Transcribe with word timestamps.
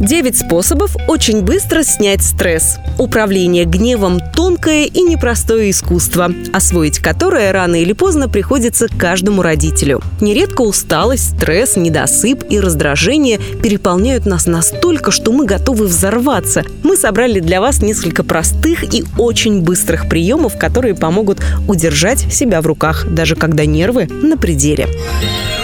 Девять 0.00 0.36
способов 0.36 0.96
очень 1.08 1.42
быстро 1.42 1.82
снять 1.82 2.22
стресс. 2.22 2.78
Управление 2.98 3.64
гневом– 3.64 4.20
тонкое 4.34 4.84
и 4.84 5.02
непростое 5.02 5.70
искусство, 5.70 6.32
освоить 6.52 7.00
которое 7.00 7.50
рано 7.50 7.82
или 7.82 7.92
поздно 7.92 8.28
приходится 8.28 8.86
каждому 8.86 9.42
родителю. 9.42 10.00
Нередко 10.20 10.62
усталость, 10.62 11.34
стресс, 11.34 11.76
недосып 11.76 12.44
и 12.48 12.60
раздражение 12.60 13.38
переполняют 13.38 14.24
нас 14.24 14.46
настолько, 14.46 15.10
что 15.10 15.32
мы 15.32 15.46
готовы 15.46 15.86
взорваться. 15.86 16.62
Мы 16.84 16.96
собрали 16.96 17.40
для 17.40 17.60
вас 17.60 17.82
несколько 17.82 18.22
простых 18.22 18.94
и 18.94 19.04
очень 19.18 19.62
быстрых 19.62 20.08
приемов, 20.08 20.56
которые 20.58 20.94
помогут 20.94 21.40
удержать 21.66 22.20
себя 22.32 22.60
в 22.60 22.66
руках, 22.66 23.06
даже 23.10 23.34
когда 23.34 23.66
нервы 23.66 24.06
на 24.06 24.36
пределе. 24.36 24.86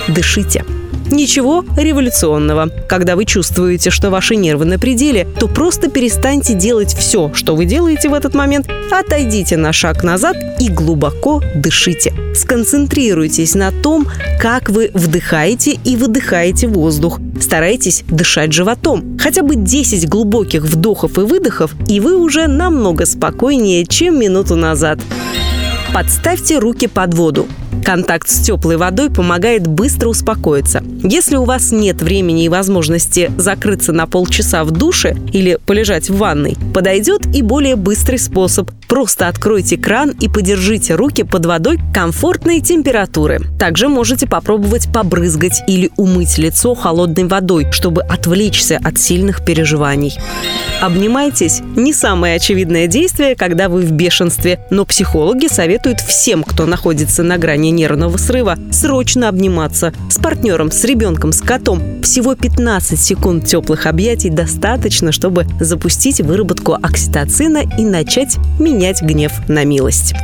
Дышите. 0.09 0.65
Ничего 1.15 1.65
революционного. 1.77 2.71
Когда 2.89 3.15
вы 3.15 3.25
чувствуете, 3.25 3.91
что 3.91 4.11
ваши 4.11 4.35
нервы 4.35 4.65
на 4.65 4.81
пределе, 4.81 5.29
то 5.39 5.47
просто 5.47 5.89
перестаньте 5.89 6.55
делать 6.55 6.93
все, 6.93 7.31
что 7.35 7.55
вы 7.55 7.67
делаете 7.67 8.09
в 8.09 8.15
этот 8.15 8.35
момент, 8.35 8.69
отойдите 8.91 9.57
на 9.57 9.73
шаг 9.73 10.03
назад 10.03 10.37
и 10.59 10.69
глубоко 10.69 11.41
дышите. 11.55 12.13
Сконцентрируйтесь 12.35 13.55
на 13.55 13.71
том, 13.71 14.09
как 14.41 14.69
вы 14.71 14.91
вдыхаете 14.93 15.79
и 15.85 15.95
выдыхаете 15.95 16.67
воздух. 16.67 17.21
Старайтесь 17.41 18.03
дышать 18.09 18.53
животом. 18.53 19.17
Хотя 19.17 19.45
бы 19.45 19.55
10 19.55 20.09
глубоких 20.09 20.63
вдохов 20.65 21.17
и 21.17 21.21
выдохов, 21.21 21.77
и 21.87 22.01
вы 22.01 22.17
уже 22.17 22.49
намного 22.49 23.07
спокойнее, 23.07 23.87
чем 23.87 24.19
минуту 24.19 24.57
назад. 24.57 24.99
Подставьте 25.95 26.59
руки 26.59 26.89
под 26.89 27.15
воду. 27.15 27.47
Контакт 27.85 28.31
с 28.31 28.41
теплой 28.41 28.79
водой 28.79 29.11
помогает 29.11 29.67
быстро 29.67 30.09
успокоиться. 30.09 30.83
Если 31.03 31.37
у 31.37 31.45
вас 31.45 31.71
нет 31.71 32.01
времени 32.01 32.47
и 32.47 32.49
возможности 32.49 33.31
закрыться 33.37 33.93
на 33.93 34.07
полчаса 34.07 34.65
в 34.65 34.71
душе 34.71 35.15
или 35.35 35.59
полежать 35.67 36.09
в 36.09 36.17
ванной, 36.17 36.57
подойдет 36.73 37.27
и 37.35 37.43
более 37.43 37.77
быстрый 37.77 38.19
способ. 38.19 38.71
Просто 38.89 39.29
откройте 39.29 39.77
кран 39.77 40.11
и 40.11 40.29
подержите 40.29 40.95
руки 40.95 41.23
под 41.23 41.47
водой 41.47 41.79
комфортной 41.93 42.61
температуры. 42.61 43.41
Также 43.59 43.89
можете 43.89 44.27
попробовать 44.27 44.93
побрызгать 44.93 45.63
или 45.67 45.91
умыть 45.97 46.39
лицо 46.39 46.75
холодной 46.75 47.25
водой, 47.25 47.67
чтобы 47.71 48.03
отвлечься 48.03 48.81
от 48.83 48.99
сильных 48.99 49.45
переживаний. 49.45 50.17
Обнимайтесь– 50.81 51.61
не 51.77 51.93
самое 51.93 52.37
очевидное 52.37 52.87
действие, 52.87 53.37
когда 53.37 53.69
вы 53.69 53.83
в 53.83 53.93
бешенстве, 53.93 54.61
но 54.71 54.85
психологи 54.85 55.47
советуют 55.47 56.01
всем, 56.01 56.43
кто 56.45 56.67
находится 56.67 57.23
на 57.23 57.39
грани 57.39 57.71
нервного 57.71 58.17
срыва, 58.19 58.59
срочно 58.71 59.29
обниматься 59.29 59.93
с 60.11 60.19
партнером, 60.19 60.71
с 60.71 60.85
ребенком, 60.85 61.33
с 61.33 61.41
котом. 61.41 62.03
Всего 62.03 62.35
15 62.35 63.01
секунд 63.01 63.47
теплых 63.47 63.87
объятий 63.87 64.31
достаточно, 64.31 65.11
чтобы 65.11 65.47
запустить 65.59 66.21
выработку 66.21 66.75
окситоцина 66.75 67.63
и 67.79 67.83
начать 67.83 68.37
менять 68.75 69.03
гнев 69.03 69.33
на 69.49 69.65
милость. 69.65 70.15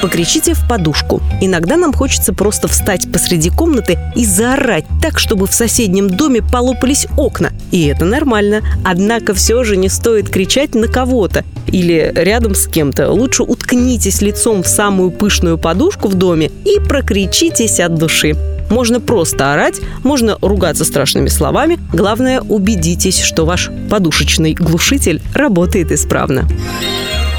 Покричите 0.00 0.54
в 0.54 0.66
подушку. 0.66 1.20
Иногда 1.40 1.76
нам 1.76 1.92
хочется 1.92 2.32
просто 2.32 2.68
встать 2.68 3.10
посреди 3.12 3.50
комнаты 3.50 3.98
и 4.16 4.24
заорать 4.24 4.86
так, 5.02 5.18
чтобы 5.18 5.46
в 5.46 5.52
соседнем 5.52 6.08
доме 6.08 6.40
полопались 6.40 7.06
окна. 7.18 7.50
И 7.70 7.86
это 7.86 8.04
нормально. 8.06 8.62
Однако 8.84 9.34
все 9.34 9.62
же 9.62 9.76
не 9.76 9.88
стоит 9.90 10.30
кричать 10.30 10.74
на 10.74 10.88
кого-то 10.88 11.44
или 11.66 12.12
рядом 12.14 12.54
с 12.54 12.66
кем-то. 12.66 13.10
Лучше 13.10 13.42
уткнитесь 13.42 14.22
лицом 14.22 14.62
в 14.62 14.68
самую 14.68 15.10
пышную 15.10 15.58
подушку 15.58 16.08
в 16.08 16.14
доме 16.14 16.50
и 16.64 16.78
прокричитесь 16.80 17.80
от 17.80 17.96
души. 17.96 18.36
Можно 18.70 19.00
просто 19.00 19.52
орать, 19.52 19.80
можно 20.04 20.38
ругаться 20.40 20.84
страшными 20.84 21.28
словами. 21.28 21.78
Главное, 21.92 22.40
убедитесь, 22.40 23.20
что 23.20 23.44
ваш 23.44 23.68
подушечный 23.90 24.54
глушитель 24.54 25.20
работает 25.34 25.90
исправно. 25.90 26.48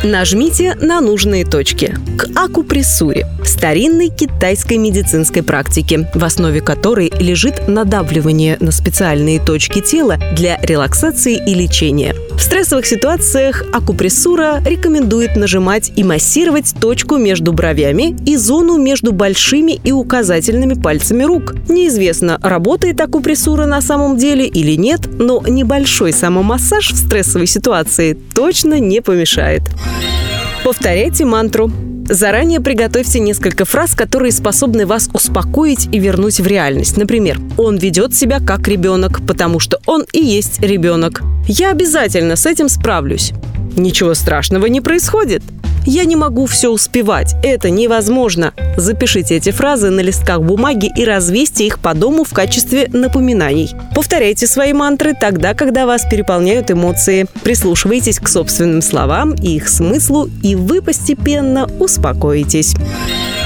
Нажмите 0.04 0.76
на 0.82 1.00
нужные 1.00 1.46
точки. 1.46 1.96
К 2.18 2.28
акупрессуре– 2.36 3.28
старинной 3.46 4.10
китайской 4.10 4.78
медицинской 4.78 5.44
практике, 5.44 6.10
в 6.16 6.24
основе 6.24 6.60
которой 6.60 7.14
лежит 7.20 7.68
надавливание 7.68 8.58
на 8.60 8.72
специальные 8.72 9.40
точки 9.40 9.80
тела 9.80 10.18
для 10.36 10.60
релаксации 10.64 11.36
и 11.48 11.54
лечения. 11.54 12.16
В 12.32 12.42
стрессовых 12.42 12.88
ситуациях 12.88 13.64
акупрессура 13.72 14.60
рекомендует 14.66 15.36
нажимать 15.36 15.92
и 15.96 16.04
массировать 16.04 16.74
точку 16.82 17.18
между 17.18 17.54
бровями 17.54 18.18
и 18.26 18.38
зону 18.38 18.80
между 18.80 19.12
большими 19.12 19.74
и 19.84 19.92
указательными 19.92 20.74
пальцами 20.74 21.22
рук. 21.22 21.54
Неизвестно, 21.70 22.40
работает 22.42 23.00
акупрессура 23.00 23.68
на 23.68 23.82
самом 23.82 24.18
деле 24.18 24.48
или 24.48 24.76
нет, 24.76 25.02
но 25.20 25.44
небольшой 25.48 26.12
самомассаж 26.12 26.92
в 26.92 26.98
стрессовой 26.98 27.46
ситуации 27.46 28.18
точно 28.34 28.80
не 28.80 29.02
помешает. 29.02 29.62
Повторяйте 30.64 31.26
мантру. 31.26 31.72
Заранее 32.08 32.60
приготовьте 32.60 33.20
несколько 33.20 33.66
фраз, 33.66 33.96
которые 33.96 34.32
способны 34.32 34.86
вас 34.86 35.10
успокоить 35.12 35.90
и 35.92 35.98
вернуть 35.98 36.40
в 36.40 36.46
реальность. 36.46 36.98
Например, 36.98 37.40
«Он 37.58 37.78
ведет 37.78 38.14
себя 38.14 38.40
как 38.40 38.68
ребенок, 38.68 39.26
потому 39.26 39.60
что 39.60 39.80
он 39.88 40.06
и 40.12 40.20
есть 40.20 40.62
ребенок». 40.62 41.24
«Я 41.48 41.72
обязательно 41.72 42.36
с 42.36 42.46
этим 42.46 42.70
справлюсь». 42.70 43.32
«Ничего 43.76 44.14
страшного 44.14 44.68
не 44.68 44.82
происходит». 44.82 45.42
Я 45.86 46.06
не 46.06 46.16
могу 46.16 46.46
все 46.46 46.69
успевать. 46.69 47.36
Это 47.44 47.69
невозможно. 47.69 48.53
Запишите 48.78 49.36
эти 49.36 49.52
фразы 49.52 49.90
на 49.90 50.02
листках 50.02 50.42
бумаги 50.42 50.92
и 50.96 51.06
развесьте 51.06 51.66
их 51.66 51.80
по 51.80 51.94
дому 51.94 52.24
в 52.24 52.34
качестве 52.34 52.88
напоминаний. 52.94 53.74
Повторяйте 53.96 54.47
свои 54.47 54.74
мантры 54.74 55.16
тогда, 55.20 55.53
когда 55.53 55.86
вас 55.86 56.06
переполняют 56.09 56.70
эмоции. 56.72 57.25
Прислушивайтесь 57.44 58.20
к 58.20 58.28
собственным 58.28 58.81
словам 58.81 59.34
и 59.34 59.56
их 59.56 59.68
смыслу, 59.70 60.30
и 60.44 60.56
вы 60.56 60.81
постепенно 60.81 61.68
успокоитесь. 61.80 62.75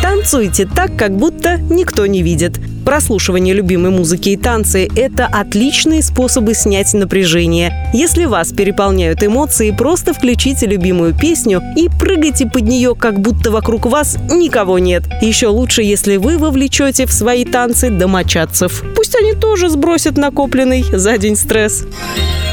Танцуйте 0.01 0.67
так, 0.67 0.95
как 0.97 1.15
будто 1.15 1.57
никто 1.57 2.05
не 2.05 2.21
видит. 2.21 2.59
Прослушивание 2.85 3.55
любимой 3.55 3.89
музыки 3.89 4.29
и 4.29 4.37
танцы– 4.37 4.87
это 4.95 5.25
отличные 5.25 6.03
способы 6.03 6.53
снять 6.53 6.93
напряжение. 6.93 7.89
Если 7.93 8.25
вас 8.25 8.51
переполняют 8.51 9.23
эмоции, 9.23 9.71
просто 9.71 10.13
включите 10.13 10.67
любимую 10.67 11.15
песню 11.17 11.63
и 11.75 11.89
прыгайте 11.89 12.45
под 12.45 12.61
нее, 12.61 12.93
как 12.93 13.19
будто 13.19 13.49
вокруг 13.49 13.87
вас 13.87 14.17
никого 14.29 14.77
нет. 14.77 15.03
Еще 15.21 15.47
лучше, 15.47 15.81
если 15.81 16.17
вы 16.17 16.37
вовлечете 16.37 17.07
в 17.07 17.11
свои 17.11 17.43
танцы 17.43 17.89
домочадцев. 17.89 18.83
Пусть 18.95 19.15
они 19.15 19.33
тоже 19.33 19.69
сбросят 19.69 20.15
накопленный 20.15 20.83
за 20.83 21.17
день 21.17 21.35
стресс. 21.35 21.85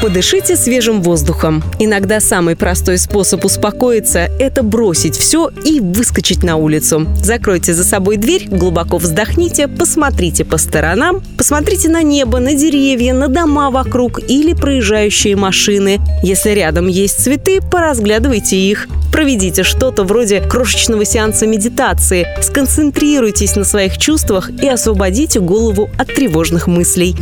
Подышите 0.03 0.57
свежим 0.57 1.01
воздухом. 1.01 1.63
Иногда 1.79 2.19
самый 2.19 2.57
простой 2.57 2.97
способ 2.97 3.45
успокоиться– 3.45 4.19
это 4.37 4.61
бросить 4.61 5.15
все 5.15 5.49
и 5.63 5.79
выскочить 5.79 6.43
на 6.43 6.57
улицу. 6.57 7.07
Закройте 7.21 7.73
за 7.73 7.85
собой 7.85 8.17
дверь, 8.17 8.49
глубоко 8.49 8.97
вздохните, 8.97 9.69
посмотрите 9.69 10.43
по 10.43 10.57
сторонам, 10.57 11.23
посмотрите 11.37 11.87
на 11.87 12.03
небо, 12.03 12.39
на 12.39 12.53
деревья, 12.53 13.13
на 13.13 13.29
дома 13.29 13.71
вокруг 13.71 14.19
или 14.29 14.53
проезжающие 14.53 15.37
машины. 15.37 16.01
Если 16.21 16.49
рядом 16.49 16.87
есть 16.87 17.23
цветы, 17.23 17.61
поразглядывайте 17.61 18.57
их. 18.57 18.89
Проведите 19.13 19.61
что-то 19.61 20.05
вроде 20.05 20.41
крошечного 20.41 21.05
сеанса 21.05 21.45
медитации. 21.45 22.27
Сконцентрируйтесь 22.41 23.55
на 23.55 23.63
своих 23.63 23.99
чувствах 23.99 24.49
и 24.49 24.67
освободите 24.67 25.39
голову 25.39 25.87
от 25.99 26.07
тревожных 26.07 26.65
мыслей. 26.65 27.15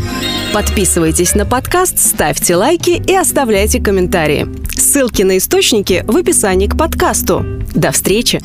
Подписывайтесь 0.54 1.36
на 1.36 1.46
подкаст, 1.46 2.00
ставьте 2.00 2.56
лайки 2.56 2.92
и 2.92 3.14
оставляйте 3.14 3.82
комментарии. 3.82 4.48
Ссылки 4.74 5.24
на 5.24 5.38
источники 5.38 6.06
в 6.08 6.16
описании 6.16 6.68
к 6.68 6.78
подкасту. 6.78 7.46
До 7.76 7.92
встречи! 7.92 8.40